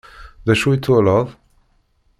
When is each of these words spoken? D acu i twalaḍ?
D 0.45 0.47
acu 0.53 0.67
i 0.75 0.77
twalaḍ? 0.79 1.27